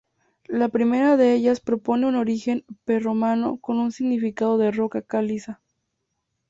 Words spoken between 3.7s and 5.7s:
un significado de "roca caliza".